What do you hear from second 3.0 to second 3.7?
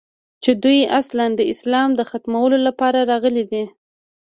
راغلي دي.